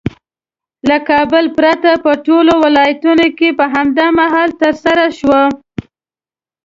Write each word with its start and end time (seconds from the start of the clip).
له 0.89 0.97
کابل 1.09 1.45
پرته 1.57 1.91
په 2.05 2.11
ټولو 2.25 2.53
ولایتونو 2.63 3.27
کې 3.37 3.49
په 3.59 3.65
هم 3.73 3.87
مهاله 4.19 4.57
ترسره 4.61 5.05
شوه. 5.19 5.41